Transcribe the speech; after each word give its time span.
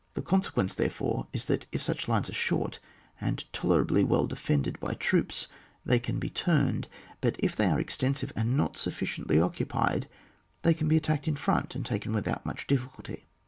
The 0.15 0.23
consequence, 0.23 0.73
therefore, 0.73 1.27
is, 1.31 1.45
that 1.45 1.67
if 1.71 1.79
such 1.83 2.07
lines 2.07 2.27
are 2.27 2.33
short 2.33 2.79
and 3.21 3.45
tolerably 3.53 4.03
well 4.03 4.25
defended 4.25 4.79
by 4.79 4.95
troops, 4.95 5.47
they 5.85 5.99
can 5.99 6.17
be 6.17 6.27
turned; 6.31 6.87
but 7.21 7.35
if 7.37 7.55
they 7.55 7.67
are 7.67 7.77
exten 7.79 8.17
sive, 8.17 8.31
and 8.35 8.57
not 8.57 8.73
sufBlciently 8.73 9.39
occupied, 9.39 10.07
they 10.63 10.73
can 10.73 10.87
be 10.87 10.97
attacked 10.97 11.27
in 11.27 11.35
front, 11.35 11.75
and 11.75 11.85
taken 11.85 12.13
with 12.13 12.27
out 12.27 12.43
much 12.47 12.65
difficulty. 12.65 13.27